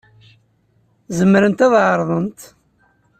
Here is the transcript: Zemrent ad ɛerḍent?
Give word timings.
Zemrent 1.17 1.65
ad 1.65 1.73
ɛerḍent? 1.85 2.39